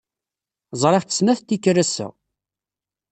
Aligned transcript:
Ẓriɣ-tt 0.81 1.15
snat 1.17 1.39
n 1.41 1.45
tikkal 1.47 1.77
ass-a. 1.83 2.07